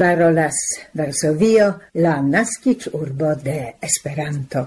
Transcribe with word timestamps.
parolas 0.00 0.56
Varsovio, 0.94 1.78
la 1.92 2.22
nascic 2.22 2.86
urbo 2.94 3.34
de 3.34 3.76
Esperanto. 3.82 4.66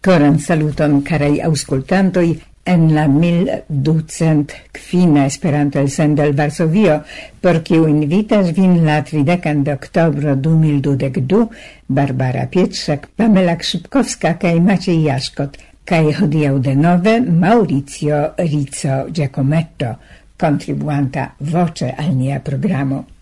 Coran 0.00 0.38
saluton, 0.38 1.02
carai 1.02 1.40
auscultantoi, 1.40 2.53
en 2.64 2.94
la 2.94 3.06
1200 3.08 4.54
quina 4.72 5.26
Esperanto 5.26 5.78
el 5.78 5.90
Sendel 5.90 6.32
Varsovio, 6.32 7.02
por 7.40 7.62
kiu 7.62 7.86
invitas 7.88 8.52
vin 8.56 8.84
la 8.86 9.02
30 9.04 9.54
de 9.64 9.72
oktobro 9.72 10.36
2022 10.36 11.48
Barbara 11.88 12.46
Pietrzak, 12.46 13.08
Pamela 13.16 13.56
Krzypkowska 13.56 14.36
kaj 14.38 14.60
Maciej 14.60 15.02
Jaszkot, 15.04 15.58
kaj 15.84 16.12
hodiau 16.20 16.58
de 16.58 16.74
nove 16.74 17.20
Mauricio 17.20 18.34
Rizzo 18.38 19.04
Giacometto, 19.10 19.96
kontribuanta 20.36 21.34
voce 21.40 21.94
al 21.96 22.14
nia 22.16 22.40
programo. 22.40 23.13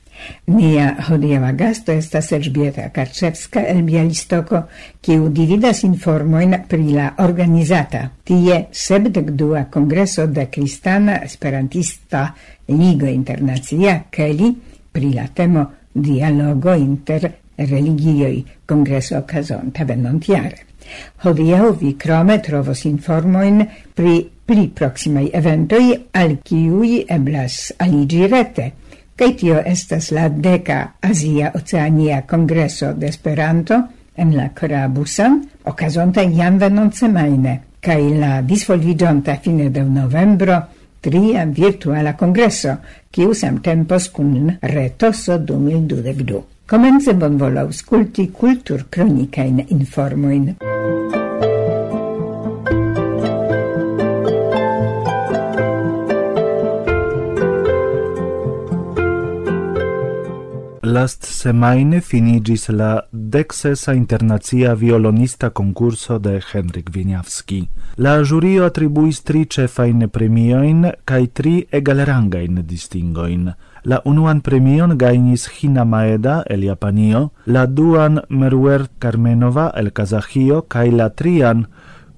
Nia 0.46 0.88
hodiava 1.08 1.52
gasto 1.52 1.92
estas 1.92 2.32
Elżbieta 2.32 2.88
Karczewska 2.94 3.62
el 3.66 3.82
Bialistoko, 3.86 4.64
kiu 5.00 5.28
dividas 5.28 5.82
informojn 5.86 6.56
pri 6.68 6.96
la 6.96 7.12
organizata 7.24 8.08
tie 8.24 8.66
sepdekdua 8.70 9.66
kongreso 9.70 10.26
de 10.26 10.48
Kristana 10.50 11.20
Esperantista 11.22 12.26
Ligo 12.68 13.06
Internacia 13.06 14.02
Keli 14.10 14.50
pri 14.92 15.14
la 15.14 15.28
temo 15.34 15.66
dialogo 15.92 16.74
inter 16.74 17.30
religioi 17.56 18.44
kongreso 18.66 19.18
okazon 19.18 19.72
tabenontiare. 19.72 20.66
Hodiau 21.24 21.72
vi 21.78 21.94
krome 21.96 22.38
trovos 22.42 22.84
informoin 22.84 23.62
pri 23.94 24.22
pli 24.44 24.68
proximai 24.68 25.30
eventoi 25.32 25.94
al 26.18 26.38
kiui 26.42 27.04
eblas 27.08 27.72
aligi 27.78 28.26
rete, 28.26 28.72
kaj 29.16 29.30
tio 29.36 29.62
estas 29.66 30.10
la 30.10 30.28
deka 30.28 30.78
Azia 31.00 31.52
Oceania 31.54 32.22
Kongreso 32.22 32.92
de 32.92 33.06
Esperanto 33.06 33.82
en 34.16 34.36
la 34.36 34.48
Korabusan, 34.60 35.40
okazonta 35.64 36.22
jam 36.22 36.58
venonce 36.58 37.08
majne, 37.08 37.60
kaj 37.80 38.00
la 38.18 38.40
disvolviĝonta 38.42 39.36
fine 39.42 39.70
de 39.70 39.84
novembro 39.84 40.60
tria 41.02 41.44
virtuala 41.44 42.12
kongreso, 42.16 42.76
kiu 43.10 43.34
samtempos 43.34 44.08
kun 44.14 44.52
retoso 44.62 45.38
2022. 45.38 46.42
Komence 46.70 47.14
bonvolu 47.14 47.66
skulti 47.72 48.30
kulturkronikajn 48.38 49.66
informojn. 49.68 50.54
last 60.92 61.24
semaine 61.24 62.00
finigis 62.00 62.68
la 62.68 63.04
dexesa 63.12 63.94
internacia 63.94 64.74
violonista 64.74 65.50
concurso 65.50 66.18
de 66.18 66.40
Henryk 66.40 66.90
Wieniawski. 66.94 67.68
La 67.96 68.22
jurio 68.22 68.66
atribuis 68.66 69.22
tri 69.24 69.46
cefain 69.48 70.04
premioin 70.12 70.90
kaj 71.08 71.22
tri 71.32 71.54
egalrangajn 71.72 72.60
distingoin. 72.68 73.54
La 73.84 74.02
unuan 74.04 74.42
premion 74.44 74.92
gainis 74.98 75.48
Hina 75.48 75.84
Maeda 75.84 76.42
el 76.46 76.66
Japanio, 76.68 77.30
la 77.46 77.66
duan 77.66 78.20
Meruer 78.28 78.90
Karmenova 78.98 79.70
el 79.74 79.92
Kazahio 79.92 80.62
kaj 80.68 80.90
la 80.92 81.08
trian 81.08 81.66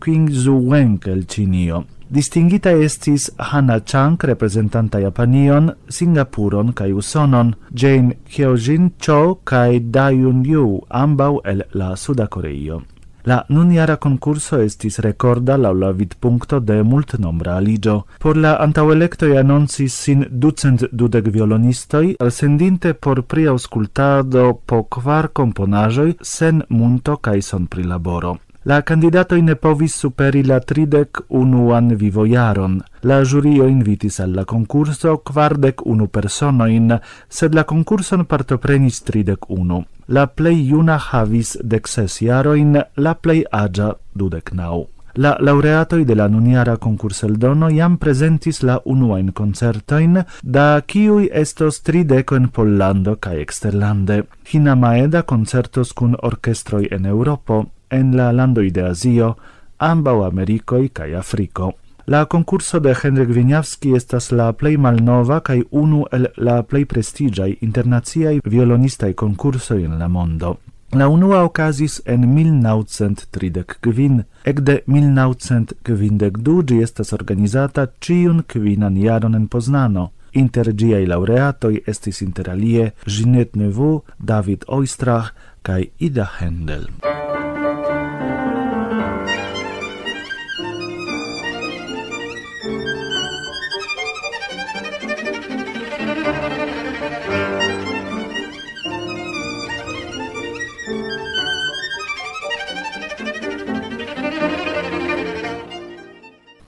Qing 0.02 0.28
Zhu 0.30 0.58
Wenk 0.70 1.07
el 1.07 1.27
Ĉinio. 1.27 1.84
Distingita 2.10 2.70
estis 2.70 3.30
Hana 3.38 3.80
Chang, 3.80 4.18
representanta 4.20 5.00
Japanion, 5.00 5.72
Singapuron 5.88 6.72
kai 6.72 6.92
Usonon, 6.92 7.54
Jane 7.72 8.16
Kyojin 8.28 8.92
Cho 8.98 9.40
kaj 9.44 9.80
Dayun 9.90 10.44
Yu, 10.44 10.82
ambau 10.90 11.40
el 11.44 11.64
la 11.72 11.96
Suda 11.96 12.26
Koreio. 12.26 12.82
La 13.24 13.38
nuniara 13.48 13.96
konkurso 13.96 14.58
estis 14.60 14.98
recorda 14.98 15.56
la 15.56 15.72
la 15.72 15.92
vidpunkto 15.92 16.60
de 16.60 16.82
multnombra 16.82 17.56
aligio. 17.56 18.04
Por 18.20 18.36
la 18.36 18.56
antauelectoi 18.60 19.38
anoncis 19.38 19.94
sin 19.94 20.26
ducent 20.30 20.84
dudek 20.92 21.32
violonistoi, 21.32 22.16
alsendinte 22.20 22.92
por 22.92 23.22
priaŭskultado 23.22 24.60
po 24.66 24.82
quar 24.82 25.32
componajoi 25.32 26.18
sen 26.20 26.62
munto 26.68 27.16
kaj 27.16 27.40
sonprilaboro. 27.42 28.36
La 28.67 28.80
candidato 28.80 29.36
ne 29.36 29.55
povis 29.61 29.92
superi 29.92 30.41
la 30.42 30.57
tridec 30.61 31.19
unuan 31.29 31.91
vivoiaron. 32.01 32.79
La 33.02 33.19
jurio 33.23 33.67
invitis 33.69 34.20
alla 34.20 34.45
concurso 34.45 35.19
quardec 35.19 35.83
unu 35.85 36.07
personoin, 36.08 36.95
sed 37.29 37.52
la 37.52 37.64
concurson 37.64 38.25
partoprenis 38.25 39.02
tridec 39.05 39.51
unu. 39.51 39.83
La 40.07 40.25
plei 40.27 40.64
iuna 40.70 40.97
havis 40.97 41.58
dexes 41.61 42.23
iaroin, 42.25 42.80
la 42.97 43.14
plei 43.14 43.45
agia 43.51 43.91
dudec 44.14 44.55
nau. 44.57 44.86
La 45.17 45.36
laureatoi 45.39 46.07
de 46.08 46.14
la 46.14 46.27
nuniara 46.27 46.79
concurseldono 46.79 47.69
iam 47.69 47.98
presentis 47.98 48.63
la 48.63 48.81
unuain 48.85 49.29
concertoin, 49.33 50.25
da 50.42 50.81
kiui 50.81 51.29
estos 51.31 51.83
trideco 51.83 52.35
en 52.35 52.48
Pollando 52.48 53.19
cae 53.20 53.45
exterlande. 53.45 54.25
Hina 54.51 54.75
Maeda 54.75 55.23
concertos 55.23 55.92
cun 55.92 56.17
orchestroi 56.23 56.89
en 56.91 57.05
Europo, 57.05 57.67
en 57.94 58.12
la 58.16 58.32
landoj 58.32 58.68
de 58.70 58.84
Azio, 58.90 59.36
ambau 59.78 60.24
Americoi 60.24 60.90
cae 60.92 61.16
Afriko. 61.16 61.72
La 62.06 62.27
concurso 62.27 62.80
de 62.80 62.92
Henryk 62.92 63.30
Wieniawski 63.32 63.94
estas 63.96 64.28
la 64.30 64.50
plei 64.52 64.77
malnova 64.77 65.40
cae 65.40 65.62
unu 65.70 66.02
el 66.12 66.28
la 66.36 66.58
plei 66.62 66.84
prestigiai 66.84 67.56
internaziai 67.64 68.42
violonistai 68.44 69.14
concursoi 69.14 69.84
en 69.84 69.98
la 69.98 70.08
mondo. 70.08 70.58
La 70.92 71.08
unua 71.08 71.42
ocasis 71.42 72.02
en 72.04 72.28
1935, 72.34 74.22
ekde 74.44 74.83
1952 74.86 76.62
gi 76.68 76.83
estas 76.83 77.12
organizata 77.16 77.86
ciun 78.00 78.44
quinan 78.46 79.00
jaron 79.00 79.34
en 79.34 79.48
Poznano. 79.48 80.10
Inter 80.33 80.74
giai 80.74 81.06
laureatoi 81.06 81.83
estis 81.86 82.20
interalie 82.20 82.92
Ginette 83.06 83.58
Neveu, 83.58 84.02
David 84.18 84.68
Oistrach 84.68 85.33
cae 85.62 85.90
Ida 85.98 86.28
Händel. 86.38 86.90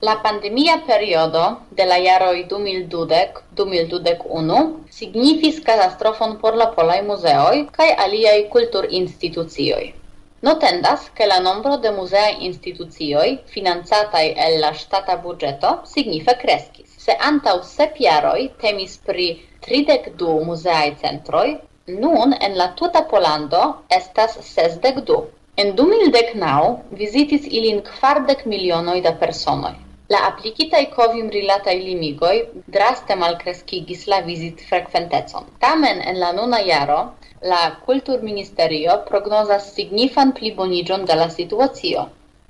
La 0.07 0.15
pandemia 0.23 0.75
periodo 0.87 1.45
de 1.77 1.85
la 1.85 1.95
jaroj 1.99 2.37
2020-2021 2.49 4.59
signifis 4.97 5.55
katastrofon 5.69 6.35
por 6.43 6.57
la 6.61 6.67
polaj 6.75 6.99
muzeoj 7.07 7.57
kaj 7.77 7.87
aliaj 8.03 8.35
kulturinstitucioj. 8.53 9.81
Notendas 10.47 11.01
ke 11.17 11.25
la 11.31 11.39
nombro 11.47 11.73
de 11.85 11.91
muzeaj 11.97 12.29
institucioj 12.49 13.25
financataj 13.55 14.21
el 14.45 14.53
la 14.65 14.71
ŝtata 14.81 15.15
buĝeto 15.23 15.71
signife 15.95 16.35
kreskis. 16.43 16.89
Se 17.05 17.13
antaŭ 17.29 17.55
sep 17.71 17.93
jaroj 18.05 18.41
temis 18.61 18.93
pri 19.09 19.27
32 19.67 20.37
muzeaj 20.51 20.87
centroj, 21.01 21.49
nun 22.05 22.29
en 22.49 22.55
la 22.61 22.69
tuta 22.83 23.01
Polando 23.11 23.63
estas 23.99 24.31
62. 24.53 25.19
En 25.65 25.75
2019 25.81 26.95
vizitis 27.03 27.51
ilin 27.59 27.83
kvardek 27.91 28.47
milionoj 28.55 28.97
da 29.09 29.13
personoj. 29.25 29.75
La 30.13 30.19
aplikitaj 30.25 30.79
kovim 30.91 31.29
rilataj 31.31 31.73
limigoj 31.77 32.35
draste 32.75 33.15
malkreskigis 33.23 34.05
la 34.11 34.19
vizit 34.27 34.61
frekventecon. 34.69 35.49
Tamen 35.63 35.99
en 36.11 36.19
la 36.21 36.29
nuna 36.37 36.59
jaro 36.67 36.99
la 37.53 37.59
kulturministerio 37.87 38.95
prognozas 39.09 39.67
signifan 39.79 40.31
pliboniĝon 40.37 41.03
de 41.09 41.17
la 41.21 41.27
situacio. 41.33 42.05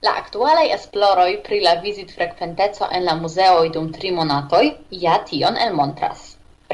La 0.06 0.14
aktualaj 0.22 0.68
esploroj 0.76 1.32
pri 1.50 1.60
la 1.66 1.74
vizit 1.88 2.14
frekventeco 2.20 2.92
en 3.00 3.10
la 3.10 3.16
muzeo 3.24 3.66
dum 3.80 3.92
tri 3.98 4.14
monatoj 4.22 4.64
ja 5.08 5.18
tion 5.32 5.58
elmontras. 5.68 6.28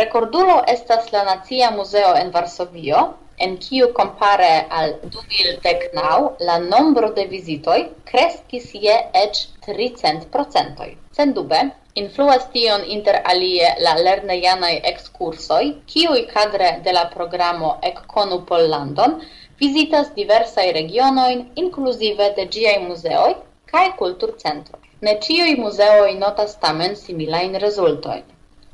Rekordulo 0.03 0.57
estas 0.75 1.11
la 1.15 1.23
Nacia 1.23 1.71
Muzeo 1.71 2.11
en 2.23 2.31
Varsovio, 2.35 3.01
en 3.37 3.57
kiu 3.57 3.91
compare 3.99 4.65
al 4.69 4.95
2019 5.03 6.35
la 6.39 6.57
nombro 6.57 7.11
de 7.17 7.25
visitoi 7.25 7.87
crescis 8.11 8.73
je 8.73 8.97
ec 9.23 9.45
300%. 9.67 10.89
Sendube, 11.11 11.61
influas 11.95 12.45
tion 12.53 12.83
inter 12.95 13.21
alie 13.33 13.69
la 13.85 13.93
lernejanaj 14.05 14.75
ekskursoj, 14.91 15.63
kiui 15.93 16.25
kadre 16.33 16.69
de 16.85 16.93
la 16.93 17.05
programo 17.15 17.77
Ekkonu 17.89 18.39
Pollandon 18.45 19.21
visitas 19.59 20.13
diversai 20.15 20.71
regionoin, 20.77 21.43
inkluzive 21.55 22.29
de 22.37 22.45
ĝiaj 22.55 22.77
muzeoj 22.87 23.33
kaj 23.71 23.85
kulturcentroj. 23.99 24.81
Ne 25.05 25.13
ciui 25.25 25.55
museoi 25.59 26.13
notas 26.23 26.55
tamen 26.63 26.95
similain 26.95 27.55
resultoin. 27.65 28.23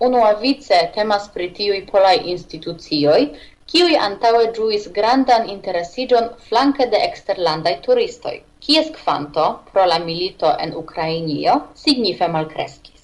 Unua 0.08 0.34
vice 0.42 0.80
temas 0.96 1.28
pri 1.34 1.50
tiui 1.60 1.80
polaj 1.92 2.18
institucioj, 2.34 3.22
kiui 3.72 3.98
antaue 4.04 4.46
druis 4.58 4.86
grandan 4.94 5.50
interesigion 5.56 6.30
flanke 6.48 6.88
de 6.94 7.02
exterlandai 7.08 7.76
turistoi, 7.86 8.38
kies 8.66 8.90
kvanto 8.96 9.46
pro 9.72 9.86
la 9.92 10.00
milito 10.06 10.54
en 10.66 10.74
Ukrainio 10.84 11.60
signife 11.84 12.32
malcrescis. 12.38 12.99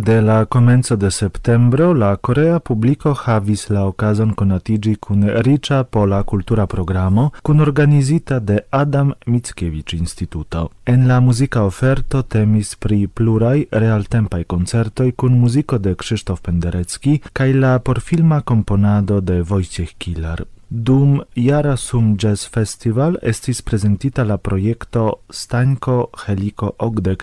de 0.00 0.20
la 0.20 0.44
comenzo 0.44 0.96
de 0.96 1.10
septembro 1.10 1.94
la 1.94 2.16
Corea 2.16 2.58
publico 2.58 3.14
havis 3.14 3.68
la 3.68 3.84
okazon 3.86 4.34
conatigi 4.34 4.94
kun 4.96 5.22
riĉa 5.46 5.84
pola 5.84 6.22
cultura 6.22 6.66
programo 6.66 7.30
kun 7.42 7.60
organizita 7.60 8.38
de 8.38 8.58
Adam 8.70 9.12
Mickiewicz 9.26 9.92
Instituto. 9.92 10.70
En 10.84 11.06
la 11.08 11.20
musica 11.20 11.62
offerto 11.62 12.22
temis 12.22 12.74
pri 12.76 13.06
plurai 13.06 13.66
realtempai 13.70 14.44
concertoi 14.44 15.12
kun 15.12 15.38
musico 15.38 15.78
de 15.78 15.94
Krzysztof 15.94 16.40
Penderecki 16.40 17.20
kaj 17.32 17.52
la 17.52 17.78
porfilma 17.78 18.40
komponado 18.40 19.20
de 19.20 19.40
Wojciech 19.42 19.96
Kilar. 19.98 20.55
Dum 20.68 21.22
Jara 21.36 21.76
Sum 21.76 22.16
Jazz 22.18 22.48
Festival 22.50 23.16
estis 23.22 23.62
presentita 23.62 24.24
la 24.24 24.36
projekto 24.36 25.20
Stańko 25.30 26.08
Heliko 26.26 26.72
Ogdek, 26.78 27.22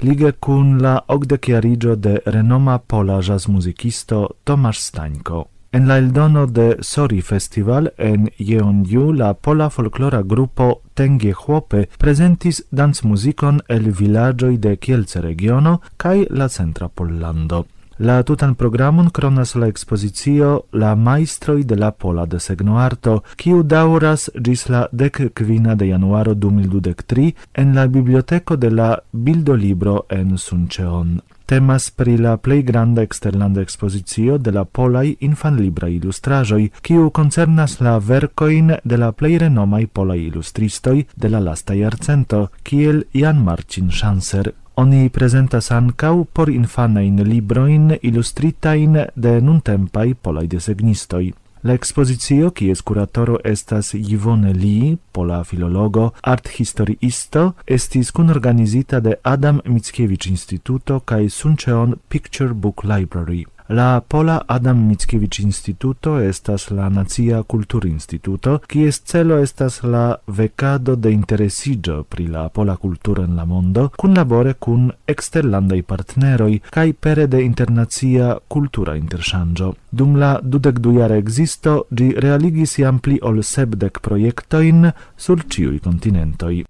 lige 0.00 0.32
kun 0.32 0.78
la 0.82 1.00
ogdekjarigio 1.08 1.96
de 1.96 2.20
renoma 2.26 2.78
pola 2.78 3.20
jazz 3.20 3.48
muzikisto 3.48 4.28
Tomasz 4.44 4.78
Stańko. 4.78 5.44
En 5.72 5.88
la 5.88 5.98
eldono 5.98 6.46
de 6.46 6.76
Sori 6.80 7.20
Festival 7.20 7.88
en 7.98 8.28
Jeonju 8.38 9.12
la 9.12 9.34
pola 9.34 9.70
folklora 9.70 10.22
grupo 10.22 10.80
Tengie 10.94 11.34
Chłope 11.34 11.88
presentis 11.98 12.62
dans 12.70 13.02
muzikon 13.02 13.60
el 13.68 13.90
villagioi 13.90 14.58
de 14.58 14.76
Kielce 14.76 15.20
regiono 15.20 15.80
kaj 15.96 16.26
la 16.30 16.48
centra 16.48 16.88
Pollando. 16.88 17.64
La 17.98 18.22
tutan 18.22 18.54
programon 18.54 19.10
kronas 19.10 19.54
la 19.54 19.66
ekspozicio 19.66 20.60
La 20.72 20.94
majstroj 20.94 21.62
de 21.62 21.76
la 21.76 21.90
pola 21.90 22.24
desegnoarto, 22.26 23.20
kiu 23.36 23.62
daŭras 23.62 24.30
ĝis 24.34 24.66
la 24.68 24.86
dek 24.92 25.20
kvina 25.34 25.76
de 25.78 25.88
januaro 25.88 26.34
2023 26.34 27.30
en 27.54 27.74
la 27.76 27.86
biblioteko 27.86 28.56
de 28.56 28.70
la 28.70 28.98
Bildolibro 29.12 30.02
en 30.10 30.38
Suncheon. 30.38 31.20
Temas 31.46 31.90
pri 31.90 32.16
la 32.16 32.36
plej 32.36 32.62
granda 32.62 33.02
eksterlanda 33.02 33.62
ekspozicio 33.62 34.38
de 34.38 34.50
la 34.50 34.64
polaj 34.64 35.14
infanlibraj 35.20 35.92
ilustraĵoj, 35.92 36.68
kiu 36.82 37.10
koncernas 37.10 37.78
la 37.80 37.98
verkojn 37.98 38.74
de 38.84 38.96
la 38.96 39.12
plej 39.12 39.38
renomaj 39.44 39.86
polaj 39.86 40.18
ilustristoj 40.18 41.04
de 41.14 41.28
la 41.28 41.38
lasta 41.38 41.74
jarcento, 41.74 42.48
kiel 42.62 43.04
Jan 43.12 43.44
Marcin 43.44 43.90
Schanser, 43.92 44.50
Oni 44.76 45.08
presentas 45.08 45.70
ancau 45.70 46.24
por 46.24 46.50
infanain 46.50 47.22
libroin 47.22 47.92
illustritain 48.02 48.96
de 49.14 49.40
nuntempai 49.40 50.14
polai 50.14 50.48
desegnistoi. 50.50 51.32
La 51.62 51.72
exposizio, 51.72 52.50
kies 52.50 52.82
curatoro 52.82 53.38
estas 53.44 53.94
Yvonne 53.94 54.52
Lee, 54.52 54.98
pola 55.12 55.44
filologo, 55.44 56.10
art-historiisto, 56.22 57.54
estis 57.66 58.10
kun 58.10 58.34
organizita 58.34 59.00
de 59.00 59.14
Adam 59.22 59.62
Mickiewicz 59.64 60.26
Instituto 60.26 61.00
kaj 61.00 61.30
Suncheon 61.30 61.94
Picture 62.08 62.52
Book 62.52 62.82
Library. 62.84 63.46
La 63.68 64.02
Pola 64.06 64.44
Adam 64.46 64.76
Mickiewicz 64.88 65.38
Instituto 65.38 66.18
estas 66.20 66.70
la 66.70 66.90
nacia 66.90 67.42
kulturinstituto, 67.42 68.58
kies 68.68 68.98
celo 69.08 69.38
estas 69.38 69.82
la 69.82 70.16
vecado 70.26 70.96
de 70.96 71.12
interesigio 71.12 72.02
pri 72.02 72.26
la 72.26 72.48
pola 72.48 72.76
kulturo 72.76 73.24
en 73.24 73.36
la 73.36 73.46
mondo, 73.46 73.88
kunlabore 73.96 74.52
kun 74.60 74.90
eksterlandaj 75.08 75.80
partneroj 75.82 76.58
kaj 76.70 76.92
pere 76.92 77.26
de 77.26 77.40
internacia 77.40 78.36
kultura 78.48 78.98
interŝanĝo. 79.00 79.72
Dum 79.90 80.16
la 80.20 80.38
dudek 80.42 80.78
dujara 80.84 81.16
ekzisto 81.16 81.86
ĝi 81.90 82.12
realigis 82.20 82.78
jam 82.78 82.98
pli 83.00 83.16
ol 83.22 83.40
sepdek 83.42 84.04
projektojn 84.04 84.90
sur 85.16 85.40
ĉiuj 85.40 85.78
kontinentoj. 85.88 86.64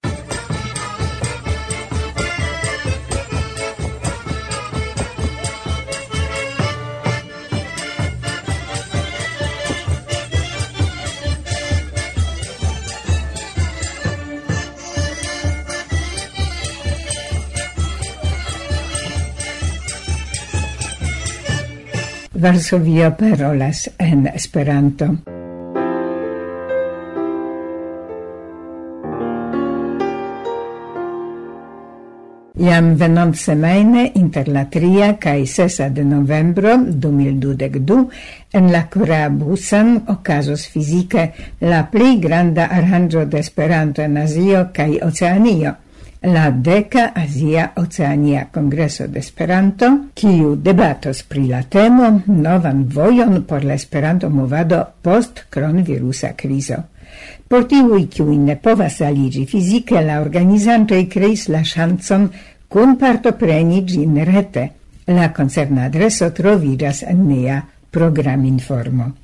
Varsovia 22.45 23.17
parolas 23.17 23.91
en 23.97 24.27
Esperanto. 24.27 25.07
Iam 32.61 32.91
venant 33.01 33.33
semaine 33.33 34.11
inter 34.21 34.51
la 34.53 34.67
tria 34.69 35.15
cae 35.17 35.47
sesa 35.47 35.89
de 35.89 36.05
novembro 36.05 36.77
2022 36.77 38.05
en 38.53 38.69
la 38.73 38.91
Cura 38.91 39.31
Busan 39.31 40.03
ocasos 40.07 40.67
fisice 40.69 41.31
la 41.61 41.87
pli 41.89 42.19
granda 42.21 42.69
aranĝo 42.69 43.25
de 43.25 43.41
Esperanto 43.41 44.05
en 44.05 44.21
Azio 44.21 44.67
cae 44.77 45.01
Oceanio 45.01 45.79
la 46.25 46.51
deca 46.51 47.13
Asia 47.15 47.73
Oceania 47.77 48.49
Congresso 48.51 49.07
de 49.07 49.19
Esperanto, 49.19 50.09
kiu 50.15 50.55
debatos 50.57 51.23
pri 51.23 51.49
la 51.49 51.63
temo 51.63 52.23
novan 52.27 52.87
vojon 52.89 53.43
por 53.45 53.65
la 53.65 53.75
Esperanto 53.75 54.31
movado 54.31 54.81
post 55.03 55.45
kronvirusa 55.51 56.33
krizo. 56.33 56.81
Por 57.49 57.67
tiuj, 57.69 58.07
kiuj 58.09 58.37
ne 58.41 58.57
povas 58.57 59.03
aliĝi 59.05 59.45
fizike, 59.47 60.01
la 60.01 60.21
organizantoj 60.23 61.03
kreis 61.13 61.49
la 61.53 61.61
ŝancon 61.63 62.31
kun 62.69 62.97
partopreni 62.97 63.83
ĝin 63.85 64.17
rete. 64.25 64.71
La 65.07 65.29
koncerna 65.37 65.85
adreso 65.91 66.31
troviĝas 66.33 67.03
en 67.05 67.27
nia 67.29 67.61
programinformo. 67.93 69.24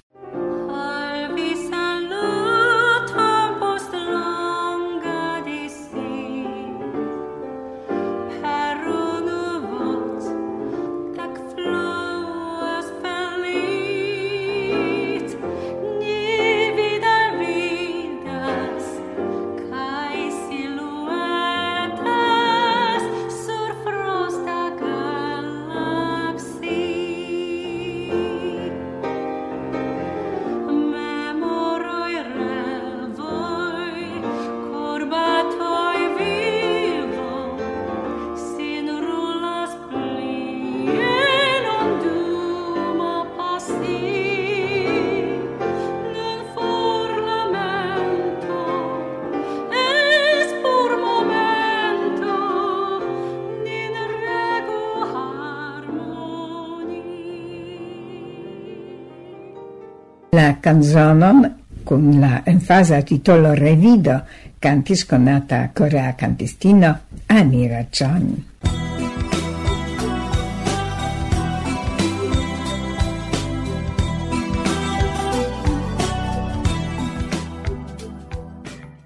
la 60.41 60.57
canzone 60.59 61.57
con 61.85 62.19
la 62.19 62.43
a 62.43 63.03
titolo 63.03 63.53
Revido, 63.53 64.25
cantis 64.59 65.05
conata 65.05 65.71
corea 65.71 66.15
cantistino 66.15 67.01
Anni 67.27 67.67
Ragioni. 67.67 68.49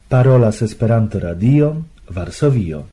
Parolas 0.09 0.63
Esperanto 0.63 1.19
Radio, 1.19 1.85
Varsovio. 2.09 2.87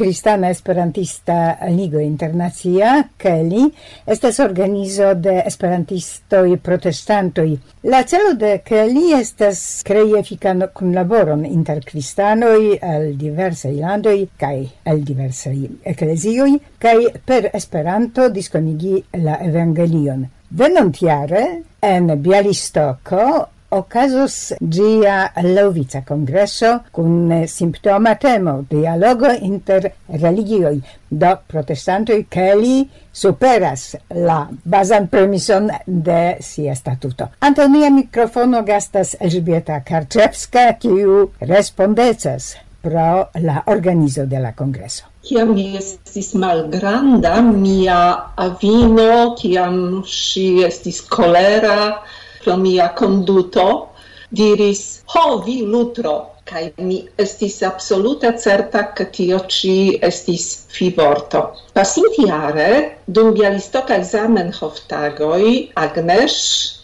Kristana 0.00 0.48
Esperantista 0.48 1.58
Ligo 1.68 2.00
Internacia, 2.00 3.10
Kelly, 3.18 3.66
estas 4.06 4.38
organizo 4.40 5.10
de 5.14 5.42
esperantistoj 5.44 6.56
protestantoj. 6.56 7.50
La 7.82 8.00
celo 8.08 8.32
de 8.32 8.62
Kelly 8.64 9.12
estas 9.12 9.84
efican 10.18 10.64
cun 10.72 10.94
laboron 10.94 11.44
inter 11.44 11.84
cristanoi 11.84 12.78
al 12.80 13.14
diversei 13.18 13.76
landoi 13.76 14.26
kaj 14.40 14.64
al 14.86 15.04
diversei 15.04 15.68
eklezioj 15.84 16.58
kaj 16.78 16.96
per 17.26 17.50
Esperanto 17.52 18.30
disconigi 18.30 19.04
la 19.20 19.36
evangelion. 19.44 20.26
Venontiare, 20.48 21.46
en 21.82 22.14
Bialistoko 22.22 23.59
Ocasus 23.72 24.52
gia 24.58 25.32
Lovica 25.42 26.02
congresso 26.02 26.82
cun 26.90 27.30
eh, 27.30 27.46
simptoma 27.46 28.16
temo 28.16 28.64
dialogo 28.68 29.30
inter 29.30 29.92
religioi 30.06 30.80
do 31.06 31.30
protestantoi 31.46 32.26
celi 32.28 32.88
superas 33.12 33.96
la 34.08 34.48
basan 34.64 35.06
premison 35.06 35.70
de 35.86 36.36
sia 36.40 36.74
statuto. 36.74 37.30
Antonia 37.38 37.90
microfono 37.90 38.64
gastas 38.64 39.14
Elżbieta 39.20 39.80
Karczewska, 39.86 40.72
kiu 40.74 41.30
respondecas 41.38 42.56
pro 42.80 43.28
la 43.34 43.62
organizo 43.66 44.26
de 44.26 44.40
la 44.40 44.52
congreso. 44.52 45.04
Kiam 45.22 45.52
mi 45.54 45.76
estis 45.76 46.32
malgranda, 46.34 47.40
mia 47.42 48.32
avino, 48.36 49.36
kiam 49.38 50.02
si 50.08 50.64
estis 50.64 51.02
kolera, 51.06 52.00
pro 52.42 52.56
mia 52.56 52.88
conduto, 52.96 53.90
diris, 54.30 55.02
ho, 55.14 55.38
vi 55.44 55.60
lutro, 55.66 56.14
kai 56.44 56.72
mi 56.78 56.98
estis 57.16 57.60
absoluta 57.62 58.36
certa 58.36 58.92
che 58.92 59.10
tio 59.10 59.44
ci 59.46 59.98
estis 60.00 60.64
fivorto. 60.66 61.54
Pasintiare, 61.72 62.98
dum 63.04 63.32
bialistoca 63.32 63.94
examen 63.96 64.52
hoftagoi, 64.52 65.70
Agnes, 65.74 66.36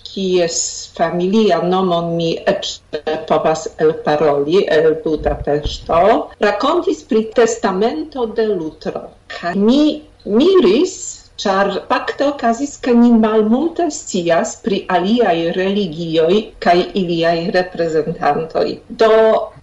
kies 0.07 0.89
familia 0.97 1.59
nomon 1.61 2.15
mi 2.17 2.31
ecce 2.47 3.19
povas 3.29 3.67
el 3.79 3.93
paroli 4.07 4.65
el 4.65 4.97
Budapesto, 5.05 6.31
racontis 6.41 7.03
pri 7.05 7.29
testamento 7.37 8.25
de 8.27 8.47
Lutro 8.49 9.11
kaj 9.29 9.55
mi 9.69 10.03
miris 10.25 10.95
char 11.37 11.69
pacto 11.89 12.33
casis 12.41 12.77
ke 12.85 12.95
ni 13.03 13.11
malmulte 13.25 13.91
scias 13.91 14.57
pri 14.65 14.79
aliai 14.97 15.53
religioi 15.57 16.39
cae 16.61 16.83
iliai 17.03 17.51
representantoi. 17.59 18.81
Do 18.89 19.13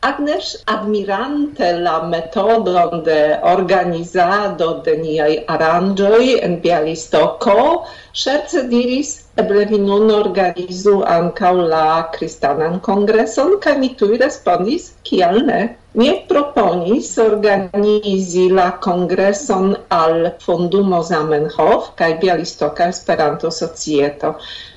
Agnes, 0.03 0.63
admirante 0.68 1.72
la 1.80 2.03
metodon 2.03 3.03
de 3.03 3.39
organizado 3.42 4.82
de 4.86 4.98
niai 4.98 5.46
aranjoi 5.48 6.42
en 6.44 6.58
Bialistoko, 6.65 7.86
scherze 8.12 8.65
diris, 8.74 9.13
eble 9.44 9.63
vi 9.70 9.80
nun 9.80 10.12
organizu 10.12 10.98
ancau 11.18 11.63
la 11.75 12.10
Cristanan 12.18 12.82
Congreson, 12.89 13.56
ca 13.63 13.77
mi 13.77 13.94
tui 13.96 14.20
respondis, 14.25 14.92
kial 15.08 15.39
ne? 15.48 15.62
Mi 16.01 16.07
proponis 16.29 17.09
organizi 17.23 18.45
la 18.59 18.63
kongreson 18.85 19.67
al 19.97 20.15
Fondumo 20.45 21.01
Zamenhof 21.09 21.91
kaj 22.01 22.09
Bialistoka 22.23 22.88
Esperanto 22.93 23.51
Societo. 23.59 24.31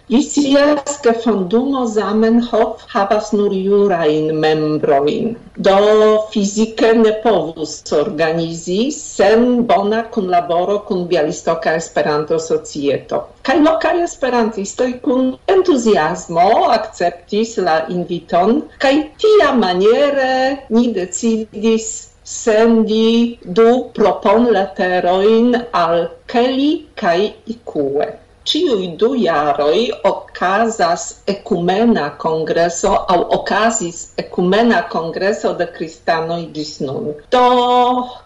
Vi 0.09 0.23
scias, 0.23 1.01
che 1.03 1.13
fondumo 1.15 1.87
Zamenhof 1.87 2.85
havas 2.95 3.33
nur 3.33 3.53
jurain 3.53 4.31
membroin. 4.39 5.37
do 5.57 6.27
fizike 6.31 6.93
ne 6.95 7.13
povus 7.23 7.83
organizi 7.93 8.91
sen 8.93 9.67
bona 9.67 10.03
kunlaboro 10.15 10.79
kun 10.87 11.07
Bialistoka 11.09 11.73
Esperanto-Societo. 11.81 13.21
Kaj 13.43 13.57
lokaj 13.69 13.95
esperantistoj 14.05 14.91
kun 15.07 15.33
entuziasmo 15.55 16.49
akceptis 16.77 17.57
la 17.69 17.79
inviton, 17.97 18.61
kaj 18.79 18.95
tia 19.23 19.51
maniere 19.63 20.67
ni 20.69 20.93
decidis 20.93 21.89
sendi 22.37 23.39
du 23.59 23.69
propon 23.99 24.53
leterojn 24.59 25.57
al 25.73 26.09
Kelly 26.27 26.71
kaj 26.95 27.19
Ikue 27.57 28.13
ciui 28.47 28.89
du 29.01 29.11
jaroi 29.25 29.83
ocasas 30.11 31.03
ecumena 31.35 32.07
congreso 32.25 32.93
au 33.15 33.21
ocasis 33.39 33.99
ecumena 34.23 34.79
congreso 34.95 35.53
de 35.61 35.67
cristanoi 35.77 36.45
gis 36.55 36.81
nun. 36.87 37.15
Do 37.31 37.45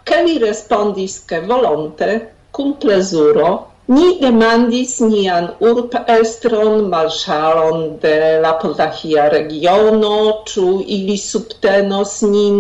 Kelly 0.04 0.38
respondis 0.38 1.14
che 1.28 1.40
volonte, 1.40 2.10
cum 2.52 2.74
plesuro, 2.82 3.50
ni 3.94 4.08
demandis 4.22 4.92
nian 5.02 5.46
urp 5.68 5.94
estron 6.14 6.84
marŝalon 6.92 7.80
de 8.02 8.16
la 8.44 8.52
Podlachia 8.60 9.24
regiono, 9.32 10.16
ču 10.50 10.66
ili 10.96 11.16
subtenos 11.18 12.12
nin 12.34 12.58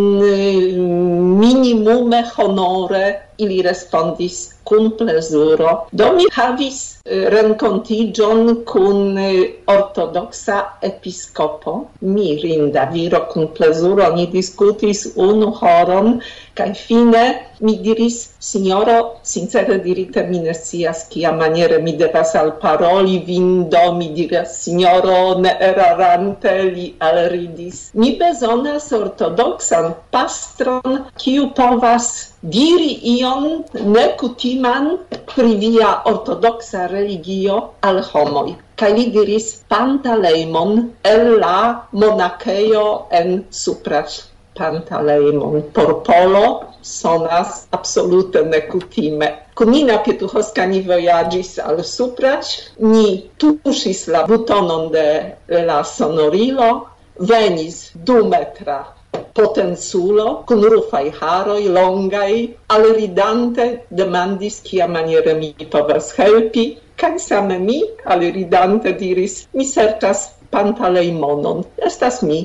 minimume 1.42 2.24
honore 2.34 3.04
ili 3.44 3.62
respondis 3.62 4.40
cum 4.70 4.90
plezuro. 4.98 5.70
Do 5.92 6.12
mi 6.16 6.26
havis 6.32 6.78
eh, 7.04 7.26
rencontigion 7.34 8.64
cun 8.64 9.18
eh, 9.18 9.40
ortodoxa 9.66 10.58
episcopo, 10.90 11.74
mirinda 12.00 12.84
viro 12.92 13.24
cun 13.32 13.48
plezuro, 13.56 14.12
ni 14.16 14.26
discutis 14.26 15.06
unu 15.16 15.50
horon, 15.60 16.20
cae 16.54 16.74
fine 16.74 17.24
mi 17.60 17.76
diris, 17.84 18.30
signoro, 18.38 19.20
sincere 19.22 19.78
dirite, 19.84 20.22
mi 20.28 20.38
ne 20.40 20.54
sias 20.54 21.04
kia 21.10 21.32
maniere 21.32 21.78
mi 21.82 21.92
devas 21.96 22.34
alparoli 22.34 23.18
vin, 23.26 23.68
do 23.68 23.82
mi 23.98 24.08
diras, 24.16 24.54
signoro, 24.62 25.38
ne 25.40 25.56
erarante, 25.60 26.54
li 26.74 26.86
alridis. 26.98 27.90
Mi 27.94 28.14
bezonas 28.20 28.88
ortodoxan 28.96 29.92
pastron 30.10 31.04
kiu 31.22 31.50
povas 31.58 32.06
diri 32.42 32.92
ion 33.16 33.46
nekutiman 33.96 34.88
pri 35.30 35.54
via 35.62 35.90
ortodoxa 36.12 36.86
religio 36.92 37.60
al 37.90 38.02
homoj. 38.10 38.48
Kaj 38.80 38.90
li 38.96 39.06
diris 39.14 39.48
pantaleimon 39.68 40.76
el 41.12 41.24
la 41.44 41.60
monakejo 41.92 42.84
en 43.20 43.44
supra 43.62 44.02
pantaleimon 44.60 45.62
por 45.74 46.02
polo 46.06 46.44
sonas 46.82 47.66
absolute 47.78 48.42
nekutime. 48.44 49.28
Kunina 49.54 49.98
Pietuchowska 50.04 50.66
ni 50.66 50.80
vojaĝis 50.86 51.58
al 51.64 51.82
supraĉ, 51.84 52.54
ni 52.92 53.06
tuŝis 53.40 54.06
la 54.14 54.24
butonon 54.30 54.88
de 54.94 55.06
la 55.68 55.82
sonorilo, 55.84 56.70
venis 57.32 57.82
du 58.08 58.24
metra 58.32 58.80
Potenzulo, 59.34 60.42
con 60.46 60.62
rufai 60.62 61.10
haroi 61.20 61.68
longai, 61.68 62.54
aliridante 62.66 63.66
demandis 63.88 64.60
kia 64.66 64.86
maniere 64.86 65.34
mi 65.34 65.54
povas 65.74 66.12
helpi, 66.18 66.78
cae 66.96 67.18
same 67.18 67.58
mi, 67.58 67.78
aliridante, 68.04 68.92
diris, 69.02 69.46
mi 69.54 69.64
sertas 69.64 70.26
pantaleimonon, 70.50 71.64
estas 71.90 72.22
mi. 72.22 72.40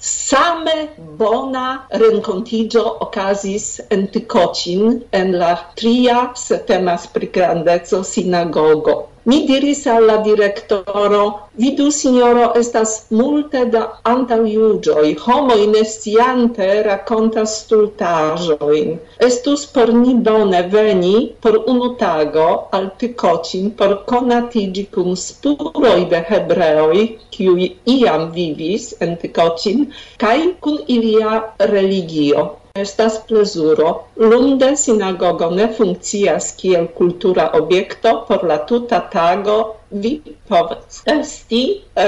Same 0.00 0.88
bona 0.96 1.86
rencontigio 1.92 2.82
ocasis 3.06 3.80
en 3.90 4.06
Tikocin, 4.08 5.02
en 5.12 5.32
la 5.38 5.52
tria, 5.76 6.30
setemas 6.34 7.06
pri 7.06 7.28
grandezo, 7.34 8.00
sinagogo. 8.02 9.09
Mi 9.28 9.36
diris 9.46 9.80
al 9.92 10.06
la 10.08 10.14
direktoro, 10.24 11.24
vidu 11.62 11.90
signoro, 11.92 12.44
estas 12.60 12.92
multe 13.10 13.64
da 13.74 13.82
antaujugioi, 14.12 15.10
homo 15.24 15.56
nestiante 15.72 16.68
racontas 16.86 17.56
stultajoin. 17.64 18.94
Estus 19.28 19.66
por 19.74 19.92
ni 19.92 20.14
bone 20.28 20.62
veni 20.72 21.12
por 21.42 21.58
unu 21.74 21.90
tago 22.04 22.46
al 22.78 22.88
Tykocin 23.02 23.70
por 23.82 23.94
conatigi 24.06 24.86
cum 24.94 25.12
spuroi 25.24 26.08
de 26.14 26.22
hebreoi, 26.30 27.04
kiui 27.30 27.68
iam 27.98 28.30
vivis 28.32 28.94
en 29.00 29.18
Tykocin, 29.20 29.84
kai 30.16 30.54
kun 30.60 30.80
ilia 30.86 31.44
religio 31.58 32.48
estas 32.82 33.18
plezuro. 33.28 33.90
Lunde 34.32 34.70
sinagogo 34.82 35.50
ne 35.58 35.68
funkcias 35.78 36.50
kiel 36.60 36.86
kultura 36.98 37.46
objekto 37.60 38.14
por 38.28 38.44
la 38.52 38.58
tuta 38.70 39.00
tago 39.14 39.56
vi 40.04 40.12
povas 40.48 41.02
esti, 41.14 41.62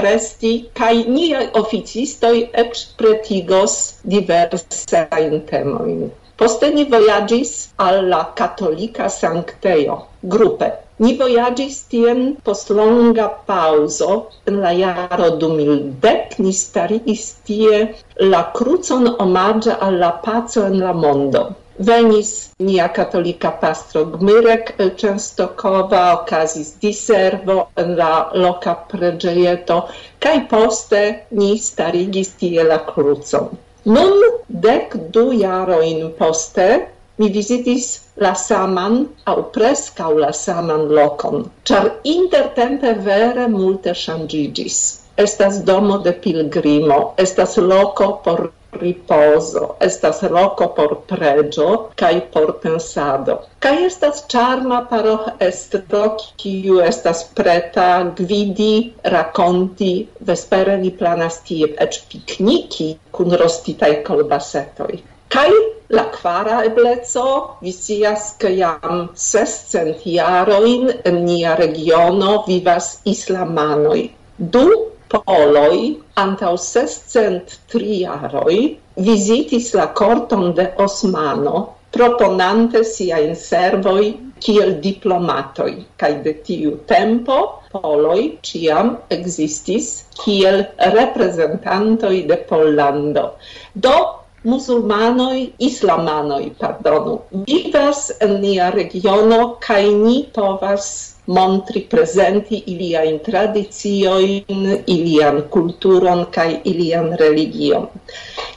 resti, 0.07 0.53
kaj 0.81 0.95
niaj 1.17 1.45
oficistoj 1.63 2.35
eĉ 2.65 2.85
pretigos 3.01 3.79
diversajn 4.15 5.41
temojn. 5.51 6.07
Poste 6.43 6.71
ni 6.75 6.85
vojaĝis 6.95 7.51
al 7.89 8.01
la 8.13 8.23
katolika 8.39 9.11
sanktejo, 9.17 9.99
grupe 10.37 10.71
Ni 10.99 11.15
voyagis 11.17 11.77
tien 11.93 12.37
post 12.45 12.71
longa 12.71 13.29
pauso, 13.47 14.17
en 14.47 14.61
la 14.65 14.73
jaro 14.77 15.31
2010 15.45 16.39
ni 16.45 16.53
starigis 16.53 17.25
tie 17.49 17.79
la 18.35 18.43
crucon 18.59 19.09
omaĝa 19.25 19.79
al 19.87 19.99
la 20.05 20.11
paco 20.27 20.67
en 20.69 20.79
la 20.85 20.93
mondo. 20.93 21.43
Venis 21.89 22.31
nia 22.61 22.89
katolika 22.99 23.51
pastro 23.63 24.05
Gmyrek 24.05 24.75
el 24.79 24.91
Częstochowa, 25.03 26.03
okazis 26.21 26.75
diservo 26.85 27.57
en 27.77 27.97
la 27.97 28.13
loka 28.45 28.77
preĝejeto, 28.93 29.79
kaj 30.21 30.37
poste 30.53 31.03
ni 31.41 31.57
starigis 31.59 32.35
tie 32.43 32.69
la 32.69 32.79
crucon. 32.93 33.49
Nun 33.85 34.21
dek 34.69 34.95
du 35.17 35.33
jarojn 35.33 36.13
poste 36.19 36.69
mi 37.23 37.29
visitis 37.31 37.85
la 38.25 38.33
saman 38.35 38.95
au 39.33 39.43
prescau 39.57 40.17
la 40.23 40.33
saman 40.39 40.89
locon, 40.99 41.45
char 41.69 41.85
intertempe 42.17 42.95
vere 43.09 43.47
multe 43.53 43.95
shangigis. 43.95 44.79
Estas 45.25 45.61
domo 45.69 45.99
de 46.07 46.13
pilgrimo, 46.25 46.99
estas 47.25 47.57
loco 47.59 48.09
por 48.25 48.41
riposo, 48.73 49.77
estas 49.89 50.23
loco 50.23 50.69
por 50.75 50.95
pregio 51.11 51.91
cae 51.95 52.21
por 52.33 52.59
pensado. 52.61 53.37
Cae 53.61 53.85
estas 53.87 54.25
charma 54.29 54.81
paro 54.89 55.19
estro, 55.39 56.17
kiu 56.37 56.81
estas 56.81 57.23
preta 57.37 57.89
gvidi, 58.17 58.95
raconti, 59.05 59.93
vespere 60.31 60.79
ni 60.81 60.91
planas 60.91 61.39
tie 61.47 61.71
ec 61.87 62.01
pikniki 62.09 62.91
kun 63.13 63.39
rostitai 63.45 63.95
colbasetoi. 64.09 65.03
Cae 65.29 65.63
La 65.93 66.05
quara 66.09 66.63
ebleco, 66.65 67.59
vi 67.61 67.71
scias, 67.71 68.31
ke 68.41 68.49
jam 68.57 69.01
sescent 69.25 70.07
jarojn 70.09 70.87
en 71.11 71.19
nia 71.27 71.53
regiono 71.59 72.31
vivas 72.47 72.87
islamanoi. 73.13 74.07
Du 74.55 74.63
poloi, 75.13 75.99
antau 76.23 76.57
sescent 76.57 77.59
triaroi, 77.75 78.63
visitis 79.09 79.75
la 79.77 79.87
corton 80.01 80.55
de 80.57 80.67
Osmano, 80.87 81.61
proponante 81.93 82.83
siajn 82.95 83.37
servoi 83.37 84.09
kiel 84.41 84.73
diplomatoi, 84.81 85.75
cae 86.01 86.17
de 86.25 86.33
tiu 86.49 86.73
tempo 86.95 87.39
poloi 87.75 88.39
ciam 88.49 88.97
existis 89.19 89.93
kiel 90.25 90.65
representantoi 90.97 92.25
de 92.33 92.41
Pollando. 92.49 93.29
Do 93.75 94.22
musulmanoi, 94.45 95.53
islamanoi, 95.59 96.53
pardonu, 96.59 97.21
vivas 97.47 98.11
en 98.21 98.41
nia 98.43 98.71
regiono 98.71 99.57
kai 99.61 99.95
ni 99.95 100.17
povas 100.35 101.15
montri, 101.27 101.85
prezenti 101.87 102.59
iliajn 102.67 103.21
tradizioin, 103.23 104.83
ilian 104.87 105.43
culturon, 105.55 106.27
kai 106.35 106.61
ilian 106.65 107.13
religion. 107.19 107.89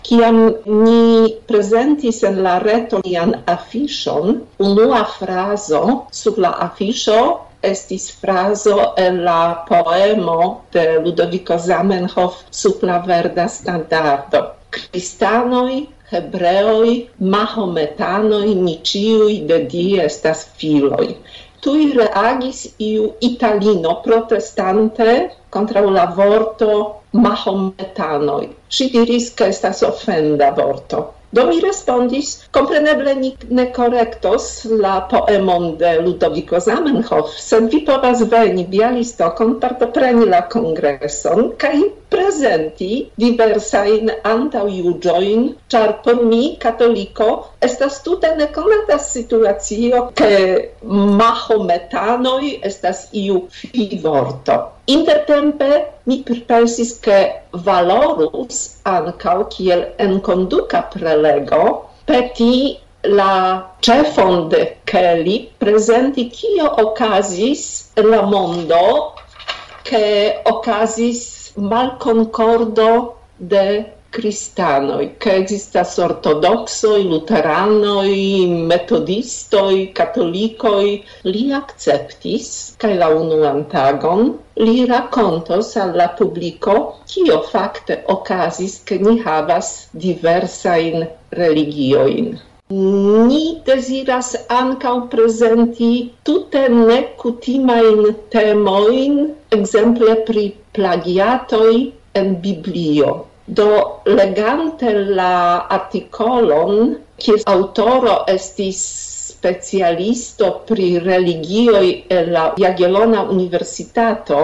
Kiam 0.06 0.39
ni 0.65 1.34
presentis 1.48 2.24
en 2.24 2.41
la 2.45 2.58
reto 2.60 3.02
nian 3.06 3.36
afishon, 3.45 4.41
unua 4.60 5.04
frazo 5.17 5.84
sub 6.12 6.38
la 6.38 6.56
afisho 6.67 7.21
estis 7.65 8.12
frazo 8.21 8.93
en 8.98 9.24
la 9.26 9.65
poemo 9.67 10.65
de 10.74 11.00
Ludovico 11.04 11.58
Zamenhof 11.58 12.43
sub 12.52 12.84
la 12.84 13.00
verda 13.00 13.48
standardo. 13.48 14.43
Cristanoi, 14.75 15.88
hebreoi, 16.11 16.93
mahometanoi, 17.33 18.55
ni 18.65 18.75
ciui 18.83 19.41
de 19.49 19.59
di 19.71 19.85
estas 20.07 20.45
filoi. 20.59 21.15
Tui 21.63 21.89
reagis 21.97 22.59
iu 22.77 23.05
italino 23.29 23.95
protestante 24.07 25.09
contra 25.49 25.81
la 25.97 26.05
vorto 26.17 26.71
mahometanoi. 27.11 28.49
Si 28.67 28.89
diris 28.91 29.33
che 29.33 29.47
estas 29.53 29.81
offenda 29.81 30.51
vorto. 30.51 31.13
Do 31.35 31.47
mi 31.47 31.57
respondis, 31.59 32.27
compreneble 32.55 33.13
ni 33.15 33.29
ne 33.49 33.65
correctos 33.75 34.65
la 34.83 35.01
poemon 35.11 35.73
de 35.79 35.97
Ludovico 35.99 36.61
Zamenhof, 36.63 37.33
sed 37.47 37.67
vi 37.73 37.81
povas 37.88 38.21
veni 38.31 38.63
Bialistokon 38.71 39.57
partopreni 39.59 40.29
la 40.31 40.45
congresson, 40.53 41.49
kai 41.59 41.81
presenti 42.15 43.12
diversain 43.19 44.12
antau 44.23 44.67
iugioin, 44.71 45.49
char 45.67 46.01
por 46.04 46.23
mi, 46.23 46.56
catolico, 46.58 47.30
estas 47.60 48.01
tute 48.06 48.32
neconata 48.39 48.97
situatio 48.97 50.12
che 50.15 50.32
mahometanoi 50.82 52.60
estas 52.63 53.10
iu 53.12 53.47
fivorto. 53.49 54.56
Intertempe 54.86 55.69
mi 56.08 56.21
pripensis, 56.23 56.99
che 56.99 57.41
valorus 57.51 58.80
ancau 58.84 59.47
kiel 59.49 59.82
enkonduka 59.97 60.86
prelego 60.93 61.89
peti 62.06 62.78
la 63.04 63.65
cefon 63.82 64.49
de 64.49 64.78
Kelly 64.86 65.49
presenti 65.58 66.30
kio 66.30 66.69
okazis 66.86 67.91
la 67.95 68.21
mondo 68.21 69.13
che 69.84 70.41
okazis 70.43 71.44
malconcordo 71.55 73.15
de 73.37 73.85
cristanoi, 74.15 75.15
che 75.17 75.31
existas 75.35 75.97
ortodoxoi, 75.97 77.03
luteranoi, 77.03 78.47
metodistoi, 78.71 79.91
catolicoi, 79.91 81.03
li 81.23 81.51
acceptis, 81.51 82.47
cae 82.79 82.95
la 83.01 83.09
unuan 83.11 83.65
tagon, 83.73 84.33
li 84.63 84.85
racontos 84.85 85.75
al 85.83 85.95
la 85.99 86.07
publico 86.19 86.77
cio 87.11 87.41
facte 87.51 88.03
ocasis 88.15 88.81
che 88.87 88.97
ni 88.97 89.19
havas 89.25 89.89
diversain 89.91 91.07
religioin. 91.29 92.37
Ni 92.73 93.62
desiras 93.65 94.32
ankaŭ 94.49 94.93
prezenti 95.10 95.89
tute 96.25 96.63
nekutimajn 96.78 97.99
temojn, 98.36 99.19
ekzemple 99.58 100.15
pri 100.30 100.45
plagiatoj 100.78 101.75
en 102.21 102.34
Biblio. 102.41 103.12
Do 103.60 103.67
legante 104.08 104.95
la 105.19 105.62
artikolon, 105.78 106.95
kies 107.21 107.45
aŭtoro 107.45 108.15
estis 108.34 108.82
specialisto 109.30 110.49
pri 110.65 110.88
religioj 111.06 111.86
el 112.17 112.32
la 112.34 112.47
Jagiellona 112.58 113.28
Universitato, 113.36 114.41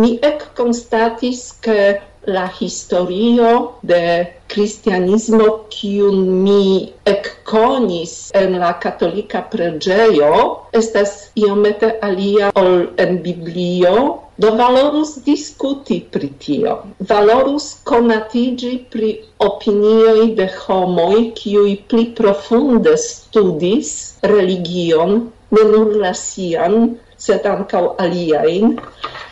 mi 0.00 0.14
ekkonstatis 0.32 1.44
ke 1.60 1.78
la 2.26 2.46
historio 2.60 3.50
de 3.82 4.26
cristianismo 4.52 5.46
kiun 5.72 6.18
mi 6.44 6.92
ekkonis 7.12 8.12
en 8.40 8.58
la 8.60 8.72
katolika 8.82 9.40
pregeio 9.52 10.32
estas 10.80 11.14
iomete 11.34 11.90
alia 12.08 12.50
ol 12.62 12.90
en 13.04 13.22
Biblio, 13.24 13.94
do 14.40 14.50
valorus 14.56 15.16
discuti 15.24 16.00
pri 16.12 16.28
tio. 16.44 16.76
Valorus 17.08 17.66
conatigi 17.84 18.72
pri 18.92 19.10
opinioi 19.48 20.30
de 20.36 20.48
homoi 20.60 21.30
kiuj 21.40 21.74
pli 21.88 22.06
profunde 22.20 22.96
studis 22.96 23.92
religion, 24.22 25.30
ne 25.50 25.64
nur 25.72 25.96
la 26.04 26.12
sian, 26.14 26.96
sed 27.16 27.44
ancau 27.44 27.94
aliaen, 28.04 28.78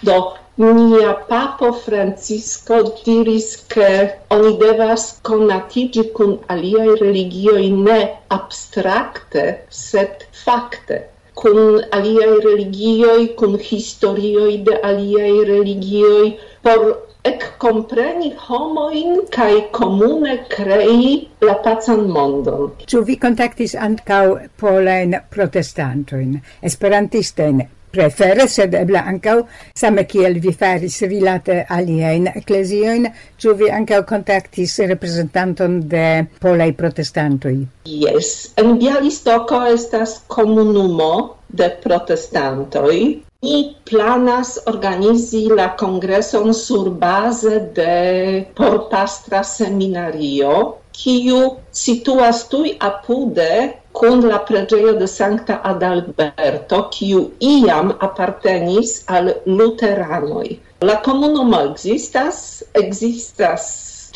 do 0.05 0.18
nia 0.59 1.12
papo 1.29 1.73
Francisco 1.73 2.94
diris 3.05 3.64
che 3.66 4.18
oni 4.29 4.57
devas 4.59 5.21
conatigi 5.23 6.11
cun 6.11 6.38
aliai 6.47 6.97
religioi 6.99 7.71
ne 7.71 8.01
abstracte, 8.27 9.44
sed 9.68 10.27
facte 10.31 10.99
cun 11.38 11.79
aliai 11.92 12.40
religioi, 12.42 13.35
cun 13.38 13.55
historioi 13.59 14.62
de 14.66 14.81
aliai 14.83 15.44
religioi, 15.47 16.35
por 16.62 17.07
ec 17.23 17.44
compreni 17.62 18.33
homoin 18.49 19.23
cae 19.31 19.68
comune 19.71 20.40
crei 20.51 21.29
la 21.40 21.55
pacan 21.62 22.07
mondon. 22.11 22.73
Ciu 22.90 23.05
vi 23.07 23.18
contactis 23.23 23.77
ancau 23.79 24.38
polen 24.59 25.14
protestantoin, 25.31 26.40
esperantistein, 26.62 27.62
prefere, 27.90 28.48
sed 28.48 28.74
eble 28.79 29.01
ancau, 29.01 29.44
same 29.74 30.05
kiel 30.09 30.38
vi 30.42 30.53
faris 30.53 31.01
rilate 31.09 31.61
aliein 31.68 32.29
ecclesioin, 32.35 33.09
ciu 33.38 33.55
vi 33.59 33.70
ancau 33.70 34.03
contactis 34.09 34.79
representanton 34.88 35.81
de 35.88 36.27
polei 36.40 36.74
protestantoi? 36.77 37.62
Yes, 37.88 38.53
en 38.57 38.77
Bialistoko 38.81 39.64
estas 39.72 40.20
comunumo 40.29 41.38
de 41.48 41.72
protestantoi, 41.83 43.01
Ni 43.46 43.77
planas 43.87 44.57
organizi 44.66 45.44
la 45.46 45.68
congreson 45.79 46.51
sur 46.53 46.88
base 46.90 47.61
de 47.77 48.46
Porpastra 48.59 49.44
Seminario, 49.46 50.55
kiu 50.90 51.44
situas 51.70 52.40
tui 52.51 52.74
apude 52.83 53.53
kun 53.99 54.23
la 54.31 54.39
preĝejo 54.49 54.95
de 55.01 55.07
Sancta 55.11 55.59
Adalberto, 55.73 56.81
kiu 56.95 57.23
iam 57.51 57.93
apartenis 58.09 58.93
al 59.19 59.33
luteranoi. 59.61 60.59
La 60.89 60.97
comunumo 61.07 61.61
existas, 61.71 62.43
existas 62.83 63.69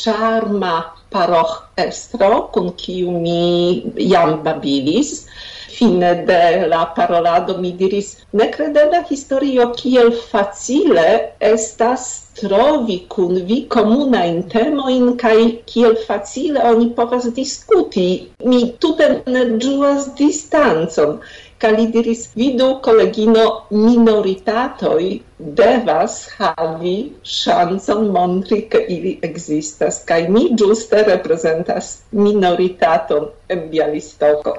charma 0.02 0.74
paroch 1.12 1.56
estro, 1.76 2.30
kun 2.54 2.70
kiu 2.82 3.10
mi 3.24 3.82
iam 4.06 4.38
babilis, 4.46 5.10
fine 5.76 6.10
de 6.30 6.66
la 6.72 6.82
parolado 6.96 7.58
mi 7.64 7.72
diris 7.82 8.10
nekredebla 8.40 9.02
historio 9.10 9.68
kiel 9.78 10.10
facile 10.32 11.06
estas 11.52 12.08
trovi 12.40 12.98
kun 13.14 13.34
vi 13.48 13.58
komuna 13.74 14.24
in 14.32 14.42
temo 14.54 14.88
in 14.96 15.16
kai 15.22 15.40
kiel 15.72 15.96
facile 16.08 16.60
oni 16.72 16.90
povas 16.98 17.28
diskuti 17.38 18.08
mi 18.52 18.60
tute 18.84 19.08
ne 19.26 19.46
ĝuas 19.64 20.12
distancon. 20.20 21.18
Kaj 21.62 21.70
li 21.78 21.84
diris 21.94 22.22
vidu 22.34 22.68
kolegino 22.84 23.42
minoritatoj 23.70 25.02
devas 25.60 26.16
havi 26.38 26.94
ŝancon 27.34 28.08
montri 28.16 28.58
ke 28.72 28.80
ili 28.96 29.12
ekzistas 29.28 30.00
kaj 30.08 30.18
mi 30.36 30.42
ĝuste 30.62 31.04
reprezentas 31.10 31.92
minoritaton 32.24 33.30
en 33.56 33.62
Bialistoko 33.76 34.56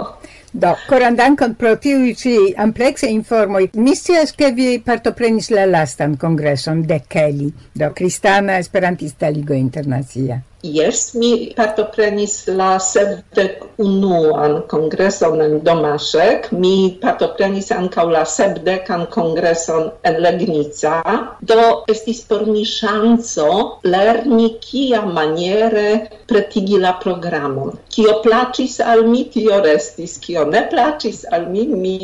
Do, 0.53 0.75
koran 0.85 1.15
dankon 1.17 1.55
pro 1.57 1.71
tiuj 1.81 2.11
ĉi 2.19 2.33
amplekse 2.61 3.07
informoj. 3.09 3.63
Mi 3.73 3.95
scias, 3.97 4.35
ke 4.37 4.51
vi 4.53 4.77
partoprenis 4.85 5.49
la 5.49 5.65
lastan 5.65 6.13
kongreson 6.21 6.83
de 6.85 6.99
Kelly, 7.09 7.49
do 7.73 7.89
Kristana 7.97 8.59
Esperantista 8.61 9.33
Ligo 9.33 9.57
Internacia. 9.57 10.37
Yes, 10.63 11.11
mi 11.19 11.51
partoprenis 11.51 12.33
la 12.47 12.77
sepdek 12.79 13.65
unuan 13.83 14.61
kongreson 14.71 15.41
en 15.43 15.57
Domaszek, 15.59 16.45
mi 16.55 16.95
partoprenis 17.01 17.67
ankaŭ 17.75 18.05
la 18.13 18.21
sepdekan 18.23 19.03
kongreson 19.11 19.89
en 20.07 20.19
Legnica, 20.23 21.01
do 21.41 21.65
estis 21.91 22.21
por 22.29 22.45
mi 22.47 22.63
ŝanco 22.63 23.49
lerni 23.83 24.53
kia 24.63 25.01
maniere 25.17 26.07
pretigi 26.31 26.79
la 26.79 26.93
programon. 27.03 27.75
Kio 27.91 28.15
plaĉis 28.23 28.79
al 28.93 29.03
mi, 29.09 29.25
tio 29.35 29.59
restis, 29.67 30.15
kio 30.23 30.45
ne 30.53 30.63
plaĉis 30.71 31.25
al 31.39 31.49
mi, 31.51 31.67
mi 31.67 31.97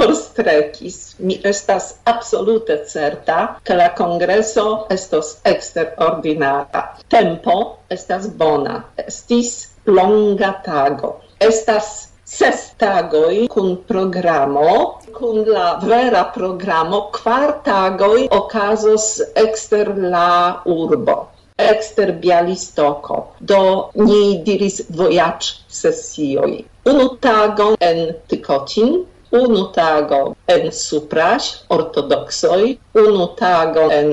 forstrekis. 0.00 0.96
Mi 1.20 1.36
estas 1.52 1.92
absolute 2.08 2.80
certa, 2.88 3.38
ke 3.68 3.76
la 3.76 3.92
kongreso 4.00 4.66
estos 4.96 5.36
eksterordinara. 5.52 6.86
Tempo 7.12 7.58
estas 7.96 8.28
bona. 8.42 8.82
Estis 9.06 9.52
longa 9.86 10.52
tago. 10.64 11.14
Estas 11.40 12.08
ses 12.28 12.66
tagoi 12.82 13.46
kun 13.54 13.76
programo, 13.88 14.68
kun 15.16 15.44
la 15.48 15.68
vera 15.84 16.26
programo, 16.34 17.00
kvar 17.16 17.56
tagoi 17.64 18.28
okazos 18.42 19.10
ekster 19.46 19.94
la 19.96 20.28
urbo 20.76 21.18
exter 21.58 22.12
Bialistoko. 22.22 23.18
Do 23.40 23.60
ni 23.98 24.38
diris 24.46 24.80
vojaĝ 25.00 25.48
sesioj. 25.80 26.50
Unu 26.92 27.06
tagon 27.24 27.74
en 27.88 28.02
Tykocin, 28.30 28.94
unu 29.30 29.64
tago 29.74 30.36
en 30.46 30.70
suprash 30.72 31.48
ortodoksoj, 31.68 32.76
unu 32.94 33.26
tago 33.36 33.90
en 33.92 34.10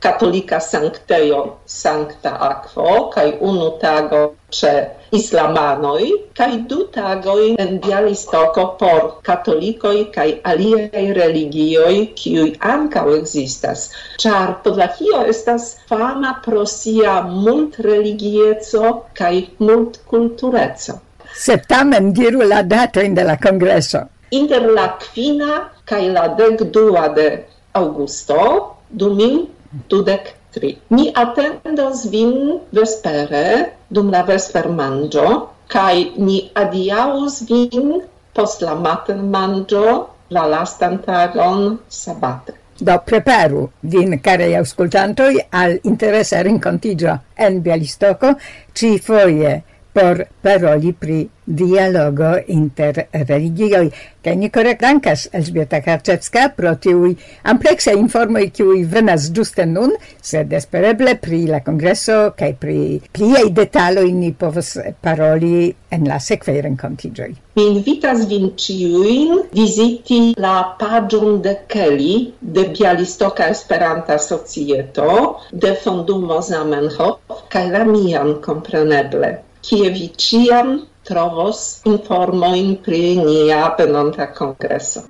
katolika 0.00 0.60
sanktejo 0.60 1.40
sankta 1.66 2.36
akvo, 2.50 3.10
kaj 3.14 3.32
unu 3.40 3.70
tago 3.80 4.22
ce 4.50 4.72
islamanoj, 5.12 6.04
kaj 6.36 6.50
du 6.68 6.78
tagoj 6.92 7.54
en 7.58 7.78
Bialistoko 7.84 8.64
por 8.80 9.08
katolikoj 9.28 9.96
kaj 10.12 10.28
aliaj 10.52 11.06
religioj, 11.20 11.94
kiuj 12.20 12.50
ankaŭ 12.74 13.06
ekzistas, 13.16 13.88
ĉar 14.24 14.54
Podlakio 14.64 15.24
estas 15.32 15.70
fama 15.88 16.34
pro 16.44 16.66
sia 16.66 17.20
multreligieco 17.22 18.94
kaj 19.20 19.34
multkultureco. 19.58 21.00
Se 21.34 21.56
tamen 21.68 22.12
diru 22.12 22.44
la 22.52 22.62
datojn 22.62 23.14
de 23.14 23.24
la 23.24 23.36
kongreso 23.36 24.06
inter 24.30 24.66
la 24.78 24.88
kvina 25.02 25.60
kaj 25.88 26.02
la 26.16 26.26
dek 26.40 26.66
dua 26.72 27.08
de 27.14 27.28
augusto 27.72 28.74
du 28.90 29.14
mil 29.14 29.46
dudek 29.88 30.34
tri. 30.52 30.76
Mi 30.90 31.10
atendas 31.14 32.04
vin 32.12 32.60
vespere 32.72 33.72
dum 33.88 34.10
la 34.12 34.22
vespermanĝo 34.28 35.26
kaj 35.72 35.96
ni 36.16 36.38
adiaŭos 36.54 37.42
vin 37.48 37.98
post 38.34 38.62
la 38.62 38.74
matenmanĝo 38.74 39.84
la 40.30 40.46
lastan 40.46 40.98
tagon 41.04 41.78
sabate. 41.88 42.54
Do 42.78 42.94
preparu 43.04 43.64
vin, 43.82 44.20
carei 44.22 44.54
auscultantoi, 44.54 45.40
al 45.50 45.80
interesa 45.82 46.42
rincontigio 46.46 47.16
en 47.34 47.58
Bialistoco, 47.60 48.36
ci 48.72 48.98
foie 49.02 49.56
por 49.98 50.22
paroli 50.42 50.92
pri 50.94 51.28
dialogo 51.44 52.36
inter 52.54 53.08
religioi. 53.10 53.88
Kaj 54.22 54.34
ni 54.36 54.50
kore 54.52 54.74
dankas 54.78 55.24
Elżbieta 55.32 55.80
Karczewska 55.82 56.44
pro 56.56 56.74
tiuj 56.76 57.14
ampleksa 57.50 57.94
informoj 57.96 58.50
kiuj 58.54 58.84
venas 58.92 59.26
ĝuste 59.34 59.66
nun, 59.66 59.94
sed 60.30 60.52
espereble 60.58 61.16
pri 61.22 61.40
la 61.50 61.60
kongreso 61.66 62.18
kaj 62.38 62.50
pri 62.62 62.78
pliaj 63.16 63.48
detaloj 63.56 64.06
ni 64.20 64.30
povos 64.42 64.76
paroli 65.02 65.72
en 65.96 66.06
la 66.10 66.20
sekvaj 66.28 66.56
renkontiĝoj. 66.68 67.30
Mi 67.58 67.66
invitas 67.72 68.22
vin 68.30 68.52
ĉiujn 68.64 69.42
viziti 69.56 70.20
la 70.38 70.54
paĝon 70.78 71.40
de 71.42 71.56
Kelly 71.74 72.14
de 72.58 72.68
Bialistoka 72.76 73.50
Esperanta 73.56 74.20
Societo 74.28 75.10
de 75.50 75.74
Fondumo 75.82 76.38
Zamenhof 76.52 77.44
kaj 77.50 77.66
la 77.74 77.84
mian 77.88 78.36
kompreneble 78.44 79.34
kie 79.62 79.90
vi 79.90 80.08
ciam 80.16 80.74
trovos 81.08 81.60
informoin 81.88 82.76
pri 82.84 83.16
nia 83.20 83.62
venonta 83.78 84.26
congreso. 84.40 85.06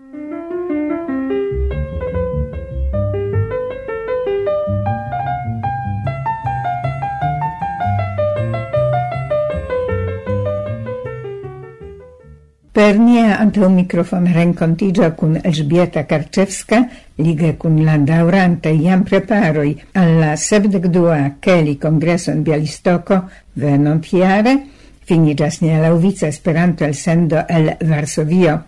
Per 12.79 12.95
nia 12.95 13.41
anteo 13.43 13.67
microfon 13.69 14.29
rencontigia 14.31 15.09
cun 15.19 15.33
Elżbieta 15.43 16.05
Karczewska, 16.07 16.79
lige 17.17 17.57
cun 17.59 17.81
la 17.83 17.97
jam 17.99 18.61
iam 18.63 19.03
preparoi 19.03 19.83
alla 19.95 20.37
sepdecdua 20.37 21.39
Kelly 21.41 21.77
Congresso 21.77 22.31
in 22.31 22.43
Bialistoco 22.43 23.31
venontiare, 23.55 24.67
finigas 25.05 25.61
nia 25.61 25.81
lauvica 25.81 26.29
Esperanto 26.29 26.85
el 26.85 26.95
sendo 26.95 27.45
el 27.49 27.77
Varsovio. 27.81 28.63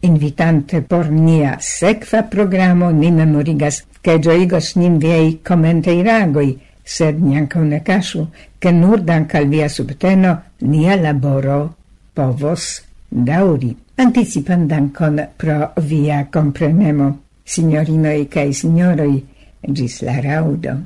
Invitante 0.00 0.82
por 0.82 1.10
nia 1.10 1.56
sekva 1.58 2.22
programo 2.22 2.90
ni 2.90 3.10
memorigas, 3.10 3.84
che 4.00 4.20
gioigos 4.20 4.76
nin 4.76 4.96
viei 4.98 5.40
commentei 5.42 6.02
ragoi, 6.02 6.56
sed 6.84 7.18
nianca 7.18 7.58
ne 7.58 7.82
cashu, 7.82 8.28
che 8.58 8.70
nur 8.70 9.00
dank 9.00 9.34
al 9.34 9.48
via 9.48 9.68
subteno 9.68 10.42
nia 10.58 10.94
laboro 10.94 11.74
povos 12.12 12.85
dauri. 13.08 13.76
Anticipan 13.96 14.66
dankon 14.68 15.20
pro 15.36 15.72
via 15.76 16.26
comprenemo. 16.30 17.18
Signorinoi 17.46 18.26
cae 18.28 18.52
signoroi, 18.52 19.24
gis 19.72 20.02
la 20.02 20.20
raudo. 20.20 20.80